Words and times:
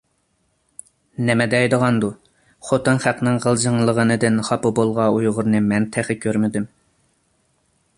-نېمە 1.25 1.45
دەيدىغاندۇ، 1.51 2.09
خوتۇن 2.69 3.03
خەقنىڭ 3.05 3.39
غىلجىڭلىغىنىدىن 3.45 4.43
خاپا 4.51 4.73
بولغان 4.81 5.19
ئۇيغۇرنى 5.21 5.65
مەن 5.71 5.91
تېخى 5.97 6.19
كۆرمىدىم! 6.27 6.69